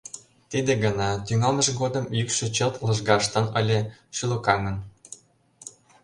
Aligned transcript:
Тиде 0.49 0.73
гана 0.83 1.09
тӱҥалмыж 1.25 1.67
годым 1.79 2.05
йӱкшӧ 2.17 2.45
чылт 2.55 2.75
лыжгаштын 2.85 3.45
ыле, 3.59 3.79
шӱлыкаҥын: 4.15 4.77